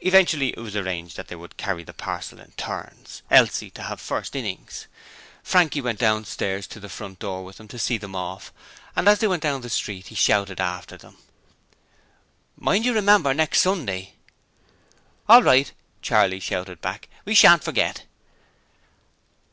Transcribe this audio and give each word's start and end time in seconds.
Eventually 0.00 0.48
it 0.48 0.58
was 0.58 0.74
arranged 0.74 1.16
that 1.16 1.28
they 1.28 1.36
were 1.36 1.46
to 1.46 1.54
carry 1.54 1.84
the 1.84 1.92
parcel 1.92 2.40
in 2.40 2.50
turns, 2.56 3.22
Elsie 3.30 3.70
to 3.70 3.84
have 3.84 4.00
first 4.00 4.34
innings. 4.34 4.88
Frankie 5.44 5.80
went 5.80 6.00
downstairs 6.00 6.66
to 6.66 6.80
the 6.80 6.88
front 6.88 7.20
door 7.20 7.44
with 7.44 7.58
them 7.58 7.68
to 7.68 7.78
see 7.78 7.96
them 7.96 8.16
off, 8.16 8.52
and 8.96 9.06
as 9.08 9.20
they 9.20 9.28
went 9.28 9.44
down 9.44 9.60
the 9.60 9.70
street 9.70 10.08
he 10.08 10.16
shouted 10.16 10.60
after 10.60 10.96
them: 10.96 11.18
'Mind 12.56 12.84
you 12.84 12.92
remember, 12.94 13.32
next 13.32 13.60
Sunday!' 13.60 14.14
'All 15.28 15.44
right,' 15.44 15.70
Charley 16.02 16.40
shouted 16.40 16.80
back. 16.80 17.06
'We 17.24 17.36
shan't 17.36 17.62
forget.' 17.62 18.02